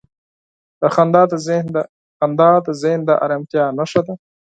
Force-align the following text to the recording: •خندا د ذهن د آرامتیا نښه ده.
•خندا 0.95 2.51
د 2.65 2.69
ذهن 2.85 3.01
د 3.05 3.09
آرامتیا 3.25 3.63
نښه 3.77 4.01
ده. 4.07 4.13